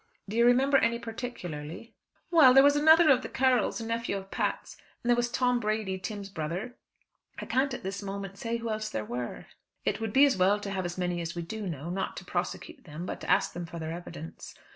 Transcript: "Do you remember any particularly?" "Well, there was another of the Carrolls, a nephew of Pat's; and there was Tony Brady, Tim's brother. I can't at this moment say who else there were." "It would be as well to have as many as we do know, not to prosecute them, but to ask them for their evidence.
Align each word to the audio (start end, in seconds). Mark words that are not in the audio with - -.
"Do 0.27 0.35
you 0.35 0.47
remember 0.47 0.77
any 0.79 0.97
particularly?" 0.97 1.93
"Well, 2.31 2.55
there 2.55 2.63
was 2.63 2.75
another 2.75 3.11
of 3.11 3.21
the 3.21 3.29
Carrolls, 3.29 3.79
a 3.79 3.85
nephew 3.85 4.17
of 4.17 4.31
Pat's; 4.31 4.75
and 5.03 5.09
there 5.11 5.15
was 5.15 5.29
Tony 5.29 5.59
Brady, 5.59 5.99
Tim's 5.99 6.29
brother. 6.29 6.75
I 7.37 7.45
can't 7.45 7.75
at 7.75 7.83
this 7.83 8.01
moment 8.01 8.39
say 8.39 8.57
who 8.57 8.71
else 8.71 8.89
there 8.89 9.05
were." 9.05 9.45
"It 9.85 10.01
would 10.01 10.11
be 10.11 10.25
as 10.25 10.37
well 10.37 10.59
to 10.61 10.71
have 10.71 10.85
as 10.85 10.97
many 10.97 11.21
as 11.21 11.35
we 11.35 11.43
do 11.43 11.67
know, 11.67 11.91
not 11.91 12.17
to 12.17 12.25
prosecute 12.25 12.85
them, 12.85 13.05
but 13.05 13.21
to 13.21 13.29
ask 13.29 13.53
them 13.53 13.67
for 13.67 13.77
their 13.77 13.91
evidence. 13.91 14.55